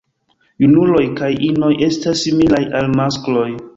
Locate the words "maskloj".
3.03-3.49